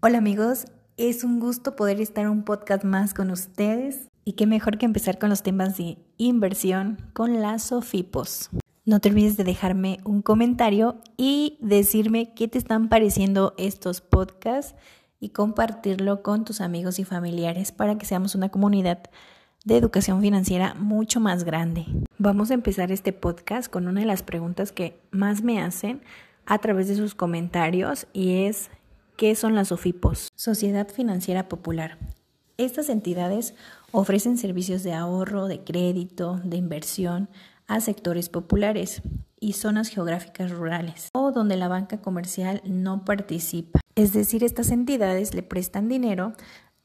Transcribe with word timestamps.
Hola 0.00 0.18
amigos, 0.18 0.64
es 0.96 1.22
un 1.22 1.38
gusto 1.38 1.76
poder 1.76 2.00
estar 2.00 2.28
un 2.28 2.42
podcast 2.42 2.82
más 2.82 3.14
con 3.14 3.30
ustedes 3.30 4.08
y 4.24 4.32
qué 4.32 4.48
mejor 4.48 4.76
que 4.76 4.86
empezar 4.86 5.20
con 5.20 5.30
los 5.30 5.44
temas 5.44 5.76
de 5.76 5.98
inversión 6.16 7.00
con 7.12 7.40
las 7.40 7.62
SOFIPOS. 7.62 8.50
No 8.84 8.98
te 8.98 9.10
olvides 9.10 9.36
de 9.36 9.44
dejarme 9.44 10.00
un 10.02 10.20
comentario 10.20 10.96
y 11.16 11.58
decirme 11.60 12.34
qué 12.34 12.48
te 12.48 12.58
están 12.58 12.88
pareciendo 12.88 13.54
estos 13.56 14.00
podcasts 14.00 14.74
y 15.20 15.28
compartirlo 15.28 16.24
con 16.24 16.44
tus 16.44 16.60
amigos 16.60 16.98
y 16.98 17.04
familiares 17.04 17.70
para 17.70 17.96
que 17.98 18.04
seamos 18.04 18.34
una 18.34 18.48
comunidad 18.48 19.04
de 19.66 19.76
educación 19.76 20.20
financiera 20.22 20.74
mucho 20.74 21.18
más 21.18 21.42
grande. 21.42 21.84
Vamos 22.18 22.50
a 22.50 22.54
empezar 22.54 22.92
este 22.92 23.12
podcast 23.12 23.68
con 23.68 23.88
una 23.88 24.00
de 24.00 24.06
las 24.06 24.22
preguntas 24.22 24.70
que 24.70 25.00
más 25.10 25.42
me 25.42 25.60
hacen 25.60 26.02
a 26.46 26.58
través 26.58 26.86
de 26.86 26.94
sus 26.94 27.16
comentarios 27.16 28.06
y 28.12 28.44
es 28.44 28.70
¿qué 29.16 29.34
son 29.34 29.56
las 29.56 29.68
SOFIPOS? 29.68 30.28
Sociedad 30.36 30.88
Financiera 30.88 31.48
Popular. 31.48 31.98
Estas 32.58 32.88
entidades 32.88 33.54
ofrecen 33.90 34.38
servicios 34.38 34.84
de 34.84 34.94
ahorro, 34.94 35.48
de 35.48 35.64
crédito, 35.64 36.40
de 36.44 36.56
inversión 36.56 37.28
a 37.66 37.80
sectores 37.80 38.28
populares 38.28 39.02
y 39.40 39.54
zonas 39.54 39.88
geográficas 39.88 40.52
rurales 40.52 41.08
o 41.12 41.32
donde 41.32 41.56
la 41.56 41.66
banca 41.66 42.00
comercial 42.00 42.62
no 42.64 43.04
participa. 43.04 43.80
Es 43.96 44.12
decir, 44.12 44.44
estas 44.44 44.70
entidades 44.70 45.34
le 45.34 45.42
prestan 45.42 45.88
dinero 45.88 46.34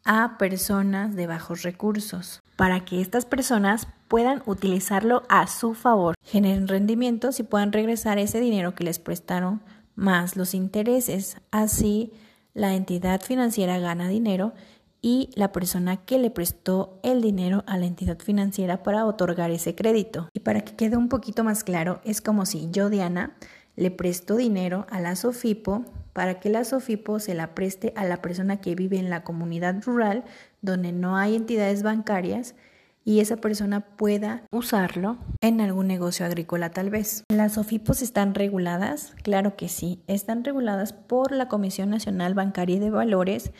a 0.04 0.38
personas 0.38 1.16
de 1.16 1.28
bajos 1.28 1.64
recursos 1.64 2.42
para 2.56 2.86
que 2.86 3.02
estas 3.02 3.26
personas 3.26 3.88
puedan 4.08 4.44
utilizarlo 4.46 5.24
a 5.30 5.48
su 5.48 5.74
favor, 5.74 6.16
generen 6.24 6.68
rendimientos 6.68 7.40
y 7.40 7.44
puedan 7.44 7.72
regresar 7.72 8.20
ese 8.20 8.40
dinero 8.40 8.76
que 8.76 8.84
les 8.84 9.00
prestaron 9.00 9.62
más 9.96 10.36
los 10.36 10.54
intereses. 10.54 11.38
Así, 11.52 12.12
la 12.54 12.76
entidad 12.76 13.22
financiera 13.22 13.80
gana 13.80 14.10
dinero 14.10 14.54
y 15.02 15.30
la 15.36 15.52
persona 15.52 15.98
que 15.98 16.20
le 16.20 16.30
prestó 16.30 17.00
el 17.04 17.22
dinero 17.22 17.64
a 17.66 17.78
la 17.78 17.88
entidad 17.88 18.20
financiera 18.20 18.84
para 18.84 19.06
otorgar 19.06 19.50
ese 19.50 19.74
crédito. 19.74 20.30
Y 20.34 20.42
para 20.42 20.62
que 20.62 20.76
quede 20.76 20.98
un 20.98 21.10
poquito 21.10 21.44
más 21.44 21.64
claro, 21.64 22.02
es 22.04 22.22
como 22.22 22.46
si 22.46 22.70
yo, 22.72 22.90
Diana, 22.90 23.36
le 23.76 23.90
presto 23.90 24.36
dinero 24.36 24.86
a 24.92 25.00
la 25.00 25.16
Sofipo 25.16 25.86
para 26.14 26.40
que 26.40 26.50
la 26.50 26.64
Sofipo 26.64 27.20
se 27.20 27.34
la 27.34 27.56
preste 27.56 27.94
a 27.96 28.06
la 28.06 28.22
persona 28.22 28.62
que 28.62 28.76
vive 28.76 28.98
en 28.98 29.10
la 29.10 29.24
comunidad 29.24 29.82
rural 29.84 30.24
donde 30.62 30.92
no 30.92 31.18
hay 31.18 31.36
entidades 31.36 31.84
bancarias 31.84 32.56
y 33.04 33.20
esa 33.20 33.38
persona 33.38 33.82
pueda 33.82 34.44
usarlo 34.52 35.18
en 35.42 35.62
algún 35.62 35.88
negocio 35.88 36.26
agrícola 36.26 36.72
tal 36.72 36.90
vez. 36.90 37.24
¿Las 37.30 37.54
SOFIPOS 37.54 38.02
están 38.02 38.36
reguladas? 38.36 39.14
Claro 39.24 39.56
que 39.56 39.70
sí, 39.70 40.02
están 40.08 40.44
reguladas 40.44 40.94
por 40.94 41.32
la 41.32 41.48
Comisión 41.48 41.90
Nacional 41.90 42.34
Bancaria 42.34 42.76
y 42.76 42.80
de 42.80 42.92
Valores, 42.92 43.52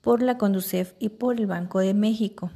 por 0.00 0.22
la 0.22 0.38
Conducef 0.38 0.94
y 0.98 1.10
por 1.10 1.38
el 1.38 1.46
Banco 1.46 1.78
de 1.78 1.94
México. 1.94 2.50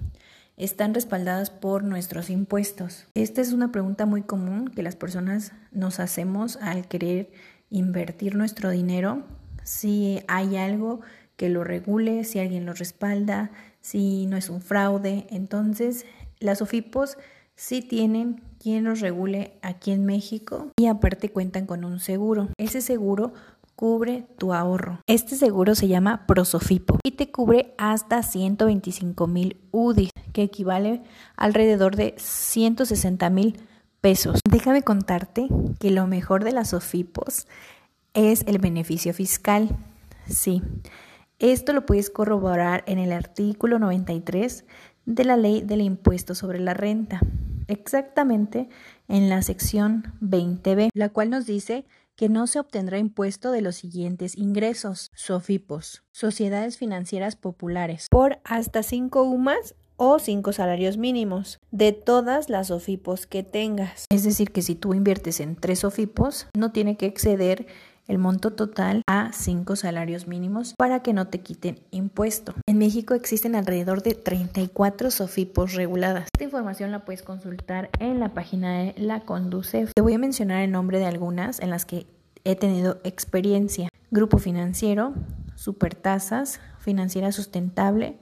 Están 0.56 0.94
respaldadas 0.94 1.50
por 1.50 1.82
nuestros 1.82 2.28
impuestos. 2.28 3.06
Esta 3.14 3.40
es 3.40 3.52
una 3.52 3.72
pregunta 3.72 4.06
muy 4.06 4.22
común 4.22 4.68
que 4.68 4.82
las 4.82 4.96
personas 4.96 5.52
nos 5.70 5.98
hacemos 5.98 6.56
al 6.56 6.86
querer 6.88 7.30
invertir 7.70 8.36
nuestro 8.36 8.70
dinero. 8.70 9.22
Si 9.64 10.20
hay 10.28 10.56
algo 10.56 11.00
que 11.36 11.48
lo 11.48 11.64
regule, 11.64 12.24
si 12.24 12.38
alguien 12.38 12.66
lo 12.66 12.72
respalda, 12.72 13.50
si 13.80 14.26
no 14.26 14.36
es 14.36 14.48
un 14.48 14.60
fraude. 14.60 15.26
Entonces, 15.30 16.06
las 16.38 16.62
OFIPOS 16.62 17.18
sí 17.54 17.82
tienen 17.82 18.42
quien 18.58 18.84
los 18.84 19.00
regule 19.00 19.58
aquí 19.62 19.90
en 19.90 20.06
México 20.06 20.68
y 20.78 20.86
aparte 20.86 21.30
cuentan 21.30 21.66
con 21.66 21.84
un 21.84 22.00
seguro. 22.00 22.48
Ese 22.58 22.80
seguro 22.80 23.32
cubre 23.74 24.26
tu 24.38 24.52
ahorro. 24.52 25.00
Este 25.06 25.36
seguro 25.36 25.74
se 25.74 25.88
llama 25.88 26.26
Prosofipo 26.26 26.98
y 27.02 27.12
te 27.12 27.30
cubre 27.30 27.74
hasta 27.78 28.22
125 28.22 29.26
mil 29.26 29.56
UDI, 29.72 30.10
que 30.32 30.44
equivale 30.44 31.02
alrededor 31.36 31.96
de 31.96 32.14
160 32.16 33.30
mil 33.30 33.58
pesos. 34.00 34.40
Déjame 34.48 34.82
contarte 34.82 35.48
que 35.80 35.90
lo 35.90 36.06
mejor 36.06 36.44
de 36.44 36.52
las 36.52 36.70
Sofipos 36.70 37.46
es 38.14 38.44
el 38.46 38.58
beneficio 38.58 39.14
fiscal. 39.14 39.76
Sí, 40.28 40.62
esto 41.38 41.72
lo 41.72 41.86
puedes 41.86 42.10
corroborar 42.10 42.84
en 42.86 42.98
el 42.98 43.12
artículo 43.12 43.78
93 43.78 44.64
de 45.06 45.24
la 45.24 45.36
ley 45.36 45.62
del 45.62 45.80
impuesto 45.80 46.34
sobre 46.34 46.60
la 46.60 46.74
renta, 46.74 47.20
exactamente 47.66 48.68
en 49.08 49.28
la 49.28 49.42
sección 49.42 50.14
20b, 50.20 50.90
la 50.94 51.08
cual 51.08 51.30
nos 51.30 51.46
dice 51.46 51.84
que 52.14 52.28
no 52.28 52.46
se 52.46 52.60
obtendrá 52.60 52.98
impuesto 52.98 53.50
de 53.50 53.62
los 53.62 53.76
siguientes 53.76 54.36
ingresos, 54.36 55.10
SOFIPOS, 55.14 56.04
sociedades 56.12 56.78
financieras 56.78 57.36
populares, 57.36 58.06
por 58.10 58.38
hasta 58.44 58.82
5 58.82 59.22
UMAS 59.22 59.74
o 59.96 60.18
5 60.18 60.52
salarios 60.52 60.96
mínimos 60.96 61.58
de 61.70 61.92
todas 61.92 62.48
las 62.48 62.68
SOFIPOS 62.68 63.26
que 63.26 63.42
tengas. 63.42 64.06
Es 64.10 64.24
decir, 64.24 64.52
que 64.52 64.62
si 64.62 64.74
tú 64.74 64.94
inviertes 64.94 65.40
en 65.40 65.56
3 65.56 65.78
SOFIPOS, 65.78 66.48
no 66.56 66.72
tiene 66.72 66.96
que 66.96 67.06
exceder 67.06 67.66
el 68.08 68.18
monto 68.18 68.52
total 68.52 69.02
a 69.06 69.32
5 69.32 69.76
salarios 69.76 70.26
mínimos 70.26 70.74
para 70.76 71.02
que 71.02 71.12
no 71.12 71.28
te 71.28 71.40
quiten 71.40 71.80
impuesto. 71.90 72.54
En 72.66 72.78
México 72.78 73.14
existen 73.14 73.54
alrededor 73.54 74.02
de 74.02 74.14
34 74.14 75.10
SOFIPOS 75.10 75.74
reguladas. 75.74 76.28
Esta 76.34 76.44
información 76.44 76.90
la 76.90 77.04
puedes 77.04 77.22
consultar 77.22 77.90
en 77.98 78.20
la 78.20 78.34
página 78.34 78.78
de 78.78 78.94
la 78.96 79.20
Conducef. 79.20 79.92
Te 79.94 80.02
voy 80.02 80.14
a 80.14 80.18
mencionar 80.18 80.62
el 80.62 80.70
nombre 80.70 80.98
de 80.98 81.06
algunas 81.06 81.60
en 81.60 81.70
las 81.70 81.84
que 81.84 82.06
he 82.44 82.56
tenido 82.56 83.00
experiencia. 83.04 83.88
Grupo 84.10 84.38
Financiero, 84.38 85.14
Supertasas, 85.54 86.60
Financiera 86.78 87.32
Sustentable, 87.32 88.18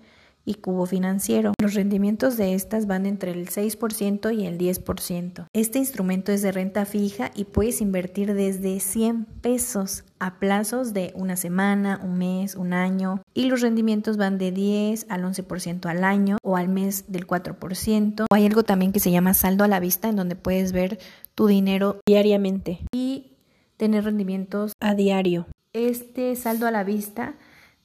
y 0.51 0.55
cubo 0.55 0.85
financiero. 0.85 1.55
Los 1.61 1.75
rendimientos 1.75 2.37
de 2.37 2.55
estas 2.55 2.89
van 2.89 3.07
entre 3.07 3.31
el 3.31 3.49
6% 3.49 4.37
y 4.37 4.47
el 4.47 4.59
10%. 4.59 5.47
Este 5.53 5.79
instrumento 5.79 6.33
es 6.33 6.43
de 6.43 6.51
renta 6.51 6.85
fija 6.85 7.31
y 7.37 7.45
puedes 7.45 7.81
invertir 7.81 8.35
desde 8.35 8.81
100 8.81 9.27
pesos 9.43 10.03
a 10.19 10.41
plazos 10.41 10.93
de 10.93 11.13
una 11.15 11.37
semana, 11.37 12.01
un 12.03 12.19
mes, 12.19 12.57
un 12.57 12.73
año 12.73 13.23
y 13.33 13.45
los 13.45 13.61
rendimientos 13.61 14.17
van 14.17 14.39
de 14.39 14.51
10 14.51 15.07
al 15.09 15.23
11% 15.23 15.87
al 15.87 16.03
año 16.03 16.39
o 16.43 16.57
al 16.57 16.69
mes 16.69 17.05
del 17.07 17.29
4%. 17.29 18.27
O 18.29 18.35
hay 18.35 18.45
algo 18.45 18.65
también 18.65 18.91
que 18.91 19.01
se 19.01 19.13
llama 19.13 19.35
saldo 19.35 19.63
a 19.63 19.69
la 19.69 19.79
vista 19.79 20.09
en 20.09 20.17
donde 20.17 20.35
puedes 20.35 20.73
ver 20.73 20.99
tu 21.37 21.47
dinero 21.47 22.01
diariamente 22.07 22.81
y 22.93 23.37
tener 23.77 24.05
rendimientos 24.05 24.73
a 24.81 24.97
diario. 24.97 25.47
Este 25.73 26.35
saldo 26.35 26.67
a 26.67 26.73
la 26.73 26.83
vista 26.83 27.37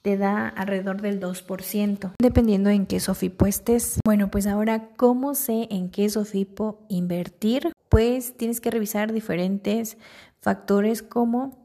te 0.06 0.16
da 0.16 0.46
alrededor 0.46 1.02
del 1.02 1.18
2%, 1.18 2.12
dependiendo 2.22 2.70
en 2.70 2.86
qué 2.86 3.00
SOFIPO 3.00 3.46
estés. 3.46 3.98
Bueno, 4.06 4.30
pues 4.30 4.46
ahora, 4.46 4.90
¿cómo 4.94 5.34
sé 5.34 5.66
en 5.68 5.90
qué 5.90 6.08
SOFIPO 6.08 6.86
invertir? 6.88 7.72
Pues 7.88 8.36
tienes 8.36 8.60
que 8.60 8.70
revisar 8.70 9.12
diferentes 9.12 9.98
factores 10.40 11.02
como 11.02 11.58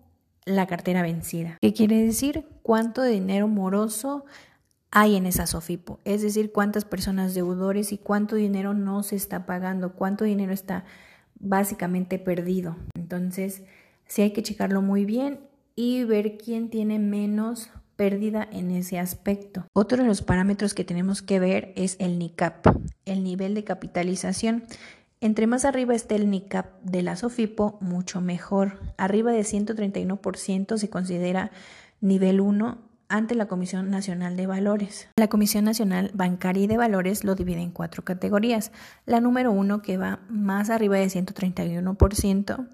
la 0.44 0.66
cartera 0.66 1.04
vencida. 1.04 1.60
¿Qué 1.62 1.72
quiere 1.72 2.04
decir? 2.04 2.48
¿Cuánto 2.64 3.04
dinero 3.04 3.48
moroso 3.48 4.26
hay 4.90 5.18
en 5.18 5.28
esa 5.28 5.46
SOFIPO? 5.46 6.00
Es 6.04 6.24
decir, 6.24 6.52
cuántas 6.52 6.84
personas 6.84 7.36
deudores 7.36 7.92
y 7.92 8.00
cuánto 8.00 8.38
dinero 8.38 8.74
no 8.74 9.04
se 9.04 9.18
está 9.18 9.46
pagando, 9.46 9.94
cuánto 9.94 10.26
dinero 10.26 10.52
está 10.52 10.84
básicamente 11.40 12.18
perdido. 12.18 12.76
Entonces, 12.96 13.62
sí 14.08 14.24
hay 14.24 14.34
que 14.34 14.42
checarlo 14.42 14.82
muy 14.82 15.06
bien 15.06 15.42
y 15.76 16.06
ver 16.06 16.40
quién 16.40 16.72
tiene 16.72 16.98
menos 16.98 17.70
pérdida 18.02 18.48
en 18.52 18.72
ese 18.72 18.98
aspecto. 18.98 19.68
Otro 19.74 20.02
de 20.02 20.08
los 20.08 20.24
parámetros 20.24 20.74
que 20.74 20.84
tenemos 20.84 21.22
que 21.22 21.40
ver 21.40 21.72
es 21.76 21.98
el 22.00 22.18
NICAP, 22.18 22.66
el 23.06 23.24
nivel 23.24 23.54
de 23.54 23.64
capitalización. 23.64 24.64
Entre 25.20 25.46
más 25.46 25.66
arriba 25.66 25.94
esté 25.94 26.16
el 26.16 26.32
NICAP 26.32 26.82
de 26.82 27.04
la 27.04 27.16
SOFIPO, 27.16 27.78
mucho 27.80 28.20
mejor. 28.20 28.80
Arriba 28.98 29.32
de 29.32 29.42
131% 29.42 30.78
se 30.80 30.90
considera 30.90 31.52
nivel 32.00 32.42
1 32.42 32.80
ante 33.08 33.36
la 33.36 33.46
Comisión 33.46 33.92
Nacional 33.92 34.36
de 34.36 34.48
Valores. 34.48 35.08
La 35.16 35.28
Comisión 35.28 35.66
Nacional 35.66 36.10
Bancaria 36.16 36.64
y 36.64 36.68
de 36.68 36.78
Valores 36.78 37.24
lo 37.24 37.36
divide 37.36 37.62
en 37.62 37.70
cuatro 37.70 38.04
categorías. 38.04 38.72
La 39.06 39.22
número 39.22 39.52
1 39.52 39.84
que 39.84 39.98
va 39.98 40.22
más 40.28 40.72
arriba 40.72 40.98
de 40.98 41.06
131%, 41.06 42.68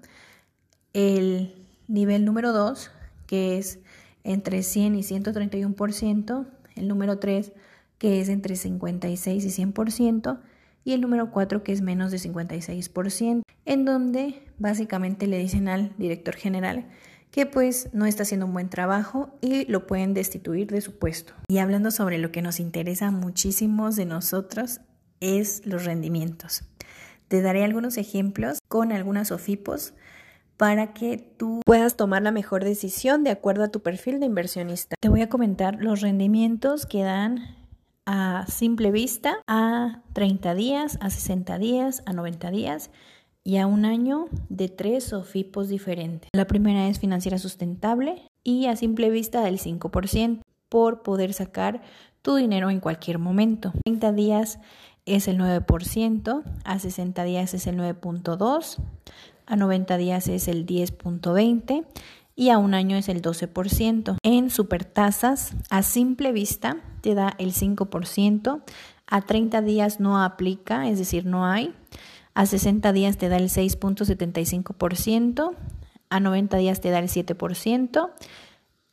el 0.94 1.66
nivel 1.86 2.24
número 2.24 2.54
2 2.54 2.92
que 3.26 3.58
es 3.58 3.80
entre 4.24 4.62
100 4.62 4.94
y 4.96 5.02
131%, 5.02 6.46
el 6.76 6.88
número 6.88 7.18
3 7.18 7.52
que 7.98 8.20
es 8.20 8.28
entre 8.28 8.56
56 8.56 9.44
y 9.44 9.64
100% 9.64 10.40
y 10.84 10.92
el 10.92 11.00
número 11.00 11.30
4 11.30 11.62
que 11.62 11.72
es 11.72 11.80
menos 11.82 12.10
de 12.10 12.18
56%, 12.18 13.42
en 13.64 13.84
donde 13.84 14.42
básicamente 14.58 15.26
le 15.26 15.38
dicen 15.38 15.68
al 15.68 15.92
director 15.98 16.34
general 16.36 16.86
que 17.30 17.44
pues 17.44 17.90
no 17.92 18.06
está 18.06 18.22
haciendo 18.22 18.46
un 18.46 18.54
buen 18.54 18.70
trabajo 18.70 19.36
y 19.40 19.66
lo 19.66 19.86
pueden 19.86 20.14
destituir 20.14 20.68
de 20.68 20.80
su 20.80 20.98
puesto. 20.98 21.34
Y 21.48 21.58
hablando 21.58 21.90
sobre 21.90 22.18
lo 22.18 22.32
que 22.32 22.40
nos 22.40 22.58
interesa 22.58 23.08
a 23.08 23.10
muchísimos 23.10 23.96
de 23.96 24.06
nosotros, 24.06 24.80
es 25.20 25.66
los 25.66 25.84
rendimientos. 25.84 26.62
Te 27.28 27.42
daré 27.42 27.64
algunos 27.64 27.98
ejemplos 27.98 28.60
con 28.68 28.92
algunas 28.92 29.30
OFIPOS 29.30 29.92
para 30.58 30.92
que 30.92 31.16
tú 31.16 31.62
puedas 31.64 31.96
tomar 31.96 32.20
la 32.22 32.32
mejor 32.32 32.64
decisión 32.64 33.24
de 33.24 33.30
acuerdo 33.30 33.64
a 33.64 33.68
tu 33.68 33.80
perfil 33.80 34.20
de 34.20 34.26
inversionista. 34.26 34.96
Te 35.00 35.08
voy 35.08 35.22
a 35.22 35.28
comentar 35.28 35.76
los 35.80 36.02
rendimientos 36.02 36.84
que 36.84 37.02
dan 37.04 37.56
a 38.04 38.44
simple 38.48 38.90
vista 38.90 39.38
a 39.46 40.02
30 40.14 40.54
días, 40.54 40.98
a 41.00 41.10
60 41.10 41.58
días, 41.58 42.02
a 42.06 42.12
90 42.12 42.50
días 42.50 42.90
y 43.44 43.58
a 43.58 43.66
un 43.66 43.84
año 43.84 44.26
de 44.48 44.68
tres 44.68 45.12
OFIPOS 45.12 45.68
diferentes. 45.68 46.28
La 46.32 46.46
primera 46.46 46.88
es 46.88 46.98
financiera 46.98 47.38
sustentable 47.38 48.26
y 48.42 48.66
a 48.66 48.76
simple 48.76 49.10
vista 49.10 49.42
del 49.42 49.60
5% 49.60 50.40
por 50.68 51.02
poder 51.02 51.32
sacar 51.34 51.82
tu 52.20 52.34
dinero 52.34 52.68
en 52.68 52.80
cualquier 52.80 53.18
momento. 53.18 53.72
30 53.84 54.12
días 54.12 54.58
es 55.06 55.28
el 55.28 55.38
9%, 55.38 56.42
a 56.64 56.78
60 56.78 57.24
días 57.24 57.54
es 57.54 57.66
el 57.66 57.78
9.2%, 57.78 58.82
a 59.48 59.56
90 59.56 59.96
días 59.96 60.28
es 60.28 60.46
el 60.46 60.66
10.20% 60.66 61.84
y 62.36 62.50
a 62.50 62.58
un 62.58 62.74
año 62.74 62.96
es 62.96 63.08
el 63.08 63.20
12%. 63.20 64.18
En 64.22 64.50
supertasas, 64.50 65.54
a 65.70 65.82
simple 65.82 66.30
vista, 66.30 66.76
te 67.00 67.14
da 67.14 67.34
el 67.38 67.52
5%, 67.52 68.62
a 69.06 69.20
30 69.22 69.62
días 69.62 69.98
no 69.98 70.22
aplica, 70.22 70.88
es 70.88 70.98
decir, 70.98 71.26
no 71.26 71.46
hay, 71.46 71.74
a 72.34 72.46
60 72.46 72.92
días 72.92 73.16
te 73.16 73.28
da 73.28 73.38
el 73.38 73.48
6.75%, 73.48 75.56
a 76.10 76.20
90 76.20 76.56
días 76.58 76.80
te 76.80 76.90
da 76.90 77.00
el 77.00 77.08
7%, 77.08 78.10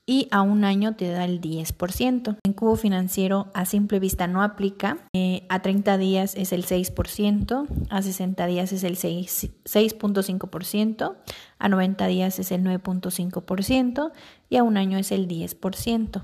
y 0.06 0.28
a 0.32 0.42
un 0.42 0.64
año 0.64 0.96
te 0.96 1.10
da 1.10 1.26
el 1.26 1.42
10%. 1.42 2.38
En 2.44 2.54
cubo 2.54 2.76
financiero 2.76 3.48
a 3.54 3.66
simple 3.66 4.00
vista 4.00 4.28
no 4.28 4.44
aplica, 4.44 5.00
eh, 5.14 5.46
a 5.50 5.62
30 5.62 5.98
días 5.98 6.36
es 6.36 6.54
el 6.54 6.66
6%, 6.66 7.68
a 7.90 8.02
60 8.02 8.46
días 8.46 8.72
es 8.72 8.84
el 8.84 8.98
6.5%, 8.98 11.16
a 11.58 11.70
90 11.70 12.08
días 12.08 12.40
es 12.40 12.52
el 12.52 12.64
9.5% 12.64 14.12
y 14.50 14.58
a 14.58 14.64
un 14.64 14.78
año 14.78 14.98
es 14.98 15.12
el 15.12 15.28
10%. 15.28 16.22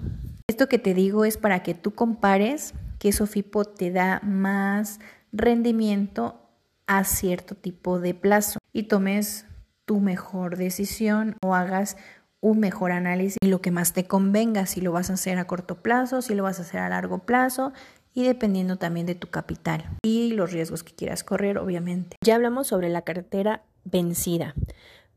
Esto 0.47 0.67
que 0.67 0.79
te 0.79 0.93
digo 0.93 1.25
es 1.25 1.37
para 1.37 1.63
que 1.63 1.73
tú 1.73 1.91
compares 1.91 2.73
que 2.99 3.11
Sofipo 3.11 3.65
te 3.65 3.91
da 3.91 4.21
más 4.23 4.99
rendimiento 5.31 6.37
a 6.85 7.03
cierto 7.03 7.55
tipo 7.55 7.99
de 7.99 8.13
plazo 8.13 8.59
y 8.73 8.83
tomes 8.83 9.47
tu 9.85 9.99
mejor 9.99 10.57
decisión 10.57 11.35
o 11.41 11.55
hagas 11.55 11.97
un 12.41 12.59
mejor 12.59 12.91
análisis 12.91 13.37
y 13.41 13.47
lo 13.47 13.61
que 13.61 13.71
más 13.71 13.93
te 13.93 14.05
convenga, 14.05 14.65
si 14.65 14.81
lo 14.81 14.91
vas 14.91 15.09
a 15.09 15.13
hacer 15.13 15.37
a 15.37 15.45
corto 15.45 15.81
plazo, 15.81 16.21
si 16.21 16.35
lo 16.35 16.43
vas 16.43 16.59
a 16.59 16.63
hacer 16.63 16.81
a 16.81 16.89
largo 16.89 17.19
plazo 17.19 17.71
y 18.13 18.23
dependiendo 18.23 18.77
también 18.77 19.05
de 19.05 19.15
tu 19.15 19.29
capital 19.29 19.85
y 20.03 20.33
los 20.33 20.51
riesgos 20.51 20.83
que 20.83 20.93
quieras 20.93 21.23
correr, 21.23 21.57
obviamente. 21.57 22.17
Ya 22.25 22.35
hablamos 22.35 22.67
sobre 22.67 22.89
la 22.89 23.03
cartera 23.03 23.63
vencida. 23.85 24.55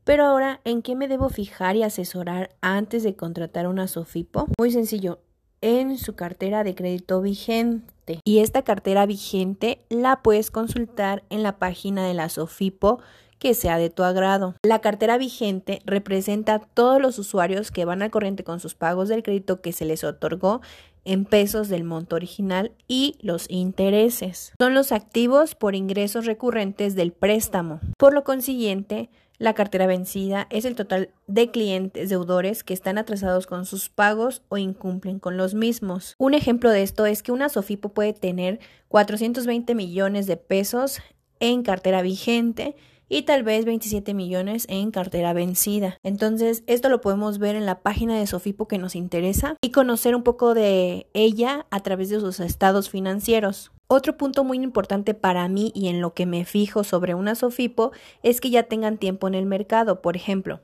Pero 0.03 0.23
ahora, 0.23 0.61
¿en 0.63 0.83
qué 0.83 0.95
me 0.95 1.07
debo 1.07 1.29
fijar 1.29 1.75
y 1.75 1.83
asesorar 1.83 2.55
antes 2.61 3.03
de 3.03 3.15
contratar 3.15 3.67
una 3.67 3.87
Sofipo? 3.87 4.47
Muy 4.59 4.71
sencillo, 4.71 5.19
en 5.61 5.97
su 5.97 6.13
cartera 6.15 6.63
de 6.63 6.75
crédito 6.75 7.21
vigente. 7.21 8.19
Y 8.23 8.39
esta 8.39 8.61
cartera 8.61 9.07
vigente 9.07 9.81
la 9.89 10.21
puedes 10.21 10.51
consultar 10.51 11.23
en 11.31 11.41
la 11.41 11.57
página 11.57 12.05
de 12.07 12.13
la 12.13 12.29
Sofipo 12.29 12.99
que 13.39 13.53
sea 13.53 13.77
de 13.77 13.89
tu 13.89 14.03
agrado. 14.03 14.55
La 14.63 14.79
cartera 14.79 15.17
vigente 15.17 15.81
representa 15.85 16.59
todos 16.59 17.01
los 17.01 17.19
usuarios 17.19 17.71
que 17.71 17.85
van 17.85 18.01
al 18.01 18.11
corriente 18.11 18.43
con 18.43 18.59
sus 18.59 18.75
pagos 18.75 19.09
del 19.09 19.23
crédito 19.23 19.61
que 19.61 19.73
se 19.73 19.85
les 19.85 20.03
otorgó 20.03 20.61
en 21.05 21.25
pesos 21.25 21.69
del 21.69 21.83
monto 21.83 22.15
original 22.15 22.71
y 22.87 23.15
los 23.21 23.49
intereses. 23.49 24.53
Son 24.59 24.73
los 24.73 24.91
activos 24.91 25.55
por 25.55 25.75
ingresos 25.75 26.25
recurrentes 26.25 26.95
del 26.95 27.13
préstamo. 27.13 27.79
Por 27.97 28.13
lo 28.13 28.23
consiguiente, 28.23 29.09
la 29.37 29.53
cartera 29.53 29.85
vencida 29.85 30.47
es 30.49 30.65
el 30.65 30.75
total 30.75 31.09
de 31.27 31.51
clientes 31.51 32.09
deudores 32.09 32.63
que 32.63 32.73
están 32.73 32.97
atrasados 32.97 33.47
con 33.47 33.65
sus 33.65 33.89
pagos 33.89 34.41
o 34.47 34.57
incumplen 34.57 35.19
con 35.19 35.37
los 35.37 35.53
mismos. 35.53 36.15
Un 36.17 36.33
ejemplo 36.33 36.69
de 36.69 36.83
esto 36.83 37.05
es 37.05 37.21
que 37.21 37.33
una 37.33 37.49
Sofipo 37.49 37.89
puede 37.89 38.13
tener 38.13 38.59
420 38.87 39.75
millones 39.75 40.25
de 40.25 40.37
pesos 40.37 41.01
en 41.39 41.63
cartera 41.63 42.01
vigente 42.01 42.75
y 43.09 43.23
tal 43.23 43.43
vez 43.43 43.65
27 43.65 44.13
millones 44.13 44.65
en 44.69 44.91
cartera 44.91 45.33
vencida. 45.33 45.99
Entonces, 46.03 46.63
esto 46.67 46.89
lo 46.89 47.01
podemos 47.01 47.39
ver 47.39 47.55
en 47.55 47.65
la 47.65 47.81
página 47.81 48.17
de 48.17 48.27
Sofipo 48.27 48.67
que 48.67 48.77
nos 48.77 48.95
interesa 48.95 49.57
y 49.61 49.71
conocer 49.71 50.15
un 50.15 50.23
poco 50.23 50.53
de 50.53 51.07
ella 51.13 51.65
a 51.69 51.81
través 51.81 52.09
de 52.09 52.19
sus 52.19 52.39
estados 52.39 52.89
financieros. 52.89 53.71
Otro 53.87 54.17
punto 54.17 54.43
muy 54.43 54.57
importante 54.57 55.13
para 55.13 55.47
mí 55.47 55.71
y 55.75 55.89
en 55.89 56.01
lo 56.01 56.15
que 56.15 56.25
me 56.25 56.43
fijo 56.43 56.83
sobre 56.83 57.13
una 57.13 57.35
Sofipo 57.35 57.91
es 58.23 58.41
que 58.41 58.49
ya 58.49 58.63
tengan 58.63 58.97
tiempo 58.97 59.27
en 59.27 59.35
el 59.35 59.45
mercado. 59.45 60.01
Por 60.01 60.15
ejemplo, 60.15 60.61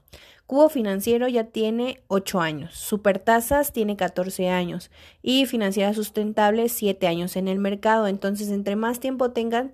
Cubo 0.48 0.70
Financiero 0.70 1.28
ya 1.28 1.46
tiene 1.46 2.02
8 2.08 2.42
años, 2.42 2.74
Supertasas 2.74 3.72
tiene 3.72 3.96
14 3.96 4.50
años 4.50 4.90
y 5.22 5.46
Financiera 5.46 5.94
Sustentable 5.94 6.68
7 6.68 7.08
años 7.08 7.36
en 7.36 7.48
el 7.48 7.60
mercado. 7.60 8.08
Entonces, 8.08 8.50
entre 8.50 8.76
más 8.76 9.00
tiempo 9.00 9.32
tengan, 9.32 9.72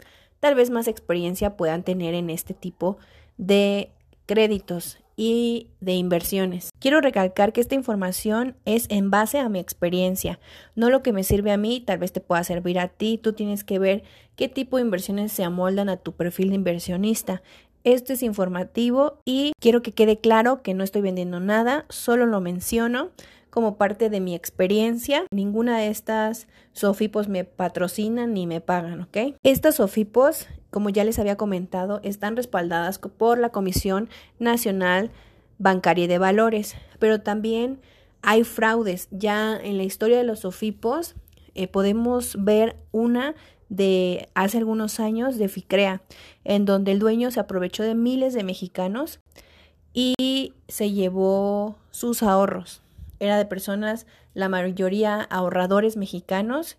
tal 0.48 0.56
vez 0.56 0.70
más 0.70 0.88
experiencia 0.88 1.58
puedan 1.58 1.84
tener 1.84 2.14
en 2.14 2.30
este 2.30 2.54
tipo 2.54 2.98
de 3.36 3.92
créditos 4.28 4.98
y 5.18 5.72
de 5.82 5.96
inversiones. 5.96 6.70
Quiero 6.80 7.02
recalcar 7.02 7.52
que 7.52 7.60
esta 7.60 7.76
información 7.76 8.56
es 8.64 8.86
en 8.88 9.12
base 9.12 9.40
a 9.40 9.50
mi 9.50 9.60
experiencia, 9.60 10.40
no 10.74 10.90
lo 10.90 11.04
que 11.04 11.12
me 11.12 11.26
sirve 11.26 11.52
a 11.52 11.58
mí, 11.58 11.84
tal 11.86 11.98
vez 11.98 12.14
te 12.14 12.22
pueda 12.22 12.46
servir 12.46 12.80
a 12.80 12.88
ti, 12.88 13.20
tú 13.22 13.34
tienes 13.34 13.66
que 13.66 13.78
ver 13.78 14.04
qué 14.38 14.48
tipo 14.48 14.78
de 14.78 14.84
inversiones 14.84 15.34
se 15.34 15.44
amoldan 15.44 15.90
a 15.90 15.98
tu 15.98 16.14
perfil 16.14 16.48
de 16.48 16.56
inversionista. 16.56 17.42
Esto 17.84 18.14
es 18.14 18.24
informativo 18.24 19.20
y 19.26 19.52
quiero 19.60 19.82
que 19.82 19.92
quede 19.92 20.22
claro 20.22 20.62
que 20.62 20.74
no 20.74 20.86
estoy 20.86 21.02
vendiendo 21.02 21.42
nada, 21.42 21.86
solo 21.90 22.26
lo 22.26 22.40
menciono 22.40 23.10
como 23.58 23.76
parte 23.76 24.12
de 24.12 24.20
mi 24.20 24.36
experiencia. 24.36 25.26
Ninguna 25.32 25.80
de 25.80 25.88
estas 25.88 26.48
Sofipos 26.74 27.28
me 27.28 27.44
patrocinan 27.44 28.36
ni 28.36 28.46
me 28.46 28.62
pagan, 28.62 29.02
¿ok? 29.02 29.36
Estas 29.42 29.78
Sofipos, 29.78 30.48
como 30.70 30.92
ya 30.92 31.04
les 31.04 31.18
había 31.18 31.38
comentado, 31.38 32.00
están 32.04 32.36
respaldadas 32.36 33.00
por 33.00 33.40
la 33.40 33.50
Comisión 33.50 34.10
Nacional 34.38 35.10
Bancaria 35.58 36.08
de 36.08 36.20
Valores, 36.20 36.76
pero 37.00 37.22
también 37.22 37.82
hay 38.22 38.44
fraudes. 38.44 39.08
Ya 39.10 39.58
en 39.58 39.78
la 39.78 39.84
historia 39.86 40.20
de 40.20 40.24
los 40.24 40.42
Sofipos 40.42 41.16
eh, 41.56 41.68
podemos 41.68 42.36
ver 42.38 42.76
una 42.92 43.34
de 43.70 44.30
hace 44.36 44.60
algunos 44.60 45.00
años 45.00 45.40
de 45.40 45.48
FICREA, 45.48 46.04
en 46.44 46.66
donde 46.66 46.92
el 46.92 47.00
dueño 47.00 47.32
se 47.32 47.40
aprovechó 47.40 47.82
de 47.82 47.96
miles 47.96 48.36
de 48.36 48.44
mexicanos 48.44 49.20
y 49.96 50.54
se 50.68 50.92
llevó 50.92 51.78
sus 51.90 52.22
ahorros 52.22 52.84
era 53.20 53.38
de 53.38 53.46
personas, 53.46 54.06
la 54.34 54.50
mayoría 54.50 55.22
ahorradores 55.22 55.98
mexicanos, 55.98 56.78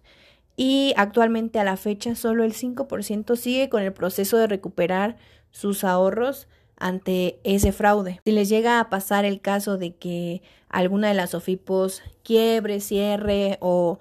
y 0.56 0.92
actualmente 0.96 1.60
a 1.60 1.64
la 1.64 1.76
fecha 1.76 2.16
solo 2.16 2.42
el 2.42 2.52
5% 2.52 3.36
sigue 3.36 3.68
con 3.68 3.82
el 3.82 3.92
proceso 3.92 4.36
de 4.38 4.48
recuperar 4.48 5.16
sus 5.52 5.84
ahorros 5.84 6.48
ante 6.76 7.38
ese 7.44 7.72
fraude. 7.72 8.20
Si 8.24 8.32
les 8.32 8.48
llega 8.48 8.80
a 8.80 8.90
pasar 8.90 9.24
el 9.24 9.40
caso 9.40 9.78
de 9.78 9.94
que 9.94 10.42
alguna 10.68 11.08
de 11.08 11.14
las 11.14 11.34
OFIPOS 11.34 12.02
quiebre, 12.22 12.80
cierre 12.80 13.58
o 13.60 13.98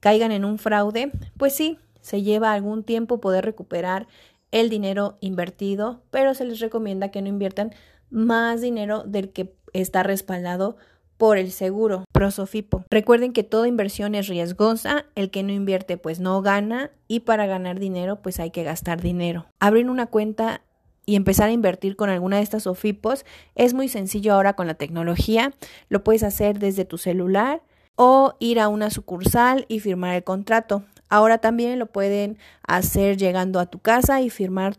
caigan 0.00 0.32
en 0.32 0.44
un 0.44 0.58
fraude, 0.58 1.12
pues 1.36 1.54
sí, 1.54 1.78
se 2.00 2.22
lleva 2.22 2.52
algún 2.52 2.84
tiempo 2.84 3.20
poder 3.20 3.44
recuperar 3.44 4.06
el 4.50 4.68
dinero 4.68 5.16
invertido, 5.20 6.02
pero 6.10 6.34
se 6.34 6.44
les 6.44 6.60
recomienda 6.60 7.10
que 7.10 7.22
no 7.22 7.28
inviertan 7.28 7.72
más 8.10 8.60
dinero 8.60 9.02
del 9.04 9.30
que 9.30 9.54
está 9.72 10.02
respaldado 10.02 10.76
por 11.16 11.38
el 11.38 11.52
seguro 11.52 12.04
Prosofipo. 12.12 12.84
Recuerden 12.90 13.32
que 13.32 13.42
toda 13.42 13.68
inversión 13.68 14.14
es 14.14 14.28
riesgosa, 14.28 15.06
el 15.14 15.30
que 15.30 15.42
no 15.42 15.52
invierte 15.52 15.96
pues 15.96 16.20
no 16.20 16.42
gana 16.42 16.90
y 17.08 17.20
para 17.20 17.46
ganar 17.46 17.78
dinero 17.78 18.20
pues 18.22 18.40
hay 18.40 18.50
que 18.50 18.64
gastar 18.64 19.00
dinero. 19.00 19.46
Abrir 19.60 19.88
una 19.88 20.06
cuenta 20.06 20.62
y 21.06 21.16
empezar 21.16 21.48
a 21.48 21.52
invertir 21.52 21.96
con 21.96 22.10
alguna 22.10 22.38
de 22.38 22.42
estas 22.42 22.66
OFIPOS 22.66 23.24
es 23.54 23.74
muy 23.74 23.88
sencillo 23.88 24.34
ahora 24.34 24.54
con 24.54 24.66
la 24.66 24.74
tecnología. 24.74 25.52
Lo 25.88 26.02
puedes 26.02 26.22
hacer 26.22 26.58
desde 26.58 26.84
tu 26.84 26.98
celular 26.98 27.62
o 27.96 28.34
ir 28.38 28.58
a 28.58 28.68
una 28.68 28.90
sucursal 28.90 29.66
y 29.68 29.80
firmar 29.80 30.14
el 30.14 30.24
contrato. 30.24 30.82
Ahora 31.08 31.38
también 31.38 31.78
lo 31.78 31.86
pueden 31.86 32.38
hacer 32.66 33.16
llegando 33.16 33.60
a 33.60 33.66
tu 33.66 33.78
casa 33.78 34.20
y 34.20 34.30
firmar 34.30 34.76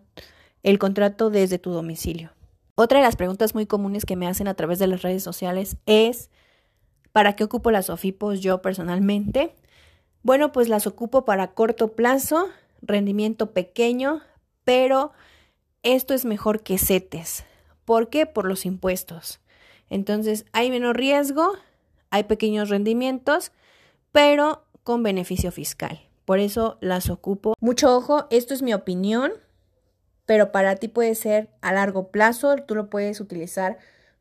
el 0.63 0.79
contrato 0.79 1.29
desde 1.29 1.59
tu 1.59 1.71
domicilio. 1.71 2.31
Otra 2.75 2.99
de 2.99 3.05
las 3.05 3.15
preguntas 3.15 3.55
muy 3.55 3.65
comunes 3.65 4.03
que 4.03 4.17
me 4.17 4.27
hacen 4.27 4.49
a 4.49 4.53
través 4.53 4.79
de 4.79 4.87
las 4.87 5.01
redes 5.01 5.23
sociales 5.23 5.77
es, 5.85 6.29
¿para 7.13 7.37
qué 7.37 7.45
ocupo 7.45 7.71
las 7.71 7.89
OFIPOS 7.89 8.41
yo 8.41 8.61
personalmente? 8.61 9.55
Bueno, 10.23 10.51
pues 10.51 10.67
las 10.67 10.85
ocupo 10.85 11.23
para 11.23 11.53
corto 11.53 11.93
plazo, 11.93 12.49
rendimiento 12.81 13.51
pequeño, 13.51 14.21
pero 14.65 15.13
esto 15.83 16.13
es 16.13 16.25
mejor 16.25 16.63
que 16.63 16.77
CETES. 16.77 17.45
¿Por 17.85 18.09
qué? 18.09 18.25
Por 18.25 18.45
los 18.45 18.65
impuestos. 18.65 19.39
Entonces, 19.89 20.45
hay 20.51 20.69
menos 20.69 20.95
riesgo, 20.95 21.53
hay 22.09 22.23
pequeños 22.23 22.67
rendimientos, 22.67 23.53
pero 24.11 24.65
con 24.83 25.01
beneficio 25.01 25.51
fiscal. 25.53 26.01
Por 26.25 26.39
eso 26.39 26.77
las 26.81 27.09
ocupo. 27.09 27.53
Mucho 27.61 27.95
ojo, 27.95 28.27
esto 28.31 28.53
es 28.53 28.61
mi 28.63 28.73
opinión, 28.73 29.31
pero 30.25 30.51
para 30.51 30.75
ti 30.75 30.87
puede 30.87 31.15
ser 31.15 31.49
a 31.61 31.73
largo 31.73 32.09
plazo, 32.09 32.55
tú 32.57 32.75
lo 32.75 32.89
puedes 32.89 33.19
utilizar 33.19 33.77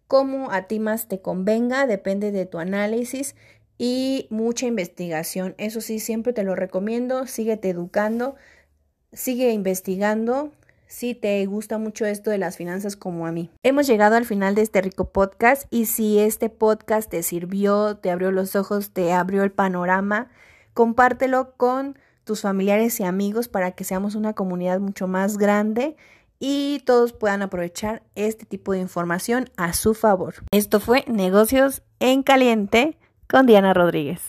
como 0.06 0.50
a 0.50 0.62
ti 0.62 0.78
más 0.78 1.08
te 1.08 1.20
convenga, 1.20 1.86
depende 1.86 2.30
de 2.30 2.46
tu 2.46 2.58
análisis 2.58 3.34
y 3.78 4.26
mucha 4.30 4.66
investigación. 4.66 5.54
Eso 5.58 5.80
sí, 5.80 5.98
siempre 5.98 6.32
te 6.32 6.44
lo 6.44 6.54
recomiendo, 6.54 7.26
síguete 7.26 7.70
educando, 7.70 8.36
sigue 9.12 9.50
investigando, 9.52 10.52
si 10.86 11.14
te 11.14 11.44
gusta 11.46 11.78
mucho 11.78 12.06
esto 12.06 12.30
de 12.30 12.38
las 12.38 12.56
finanzas 12.56 12.96
como 12.96 13.26
a 13.26 13.32
mí. 13.32 13.50
Hemos 13.62 13.86
llegado 13.86 14.16
al 14.16 14.26
final 14.26 14.54
de 14.54 14.62
este 14.62 14.80
rico 14.80 15.10
podcast 15.10 15.66
y 15.70 15.86
si 15.86 16.18
este 16.18 16.50
podcast 16.50 17.10
te 17.10 17.22
sirvió, 17.22 17.96
te 17.96 18.10
abrió 18.10 18.30
los 18.30 18.54
ojos, 18.54 18.90
te 18.90 19.12
abrió 19.12 19.42
el 19.42 19.50
panorama, 19.50 20.30
compártelo 20.74 21.54
con 21.56 21.98
tus 22.24 22.42
familiares 22.42 22.98
y 23.00 23.04
amigos 23.04 23.48
para 23.48 23.72
que 23.72 23.84
seamos 23.84 24.14
una 24.14 24.32
comunidad 24.32 24.80
mucho 24.80 25.06
más 25.06 25.38
grande 25.38 25.96
y 26.38 26.80
todos 26.84 27.12
puedan 27.12 27.42
aprovechar 27.42 28.02
este 28.14 28.44
tipo 28.44 28.72
de 28.72 28.80
información 28.80 29.50
a 29.56 29.72
su 29.72 29.94
favor. 29.94 30.34
Esto 30.50 30.80
fue 30.80 31.04
Negocios 31.06 31.82
en 32.00 32.22
Caliente 32.22 32.98
con 33.28 33.46
Diana 33.46 33.72
Rodríguez. 33.72 34.20